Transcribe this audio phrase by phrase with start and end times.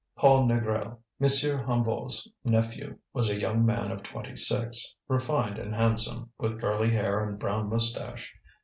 [0.15, 1.27] Paul Négrel, M.
[1.59, 7.23] Hennebeau's nephew, was a young man of twenty six, refined and handsome, with curly hair
[7.29, 8.33] and brown moustache.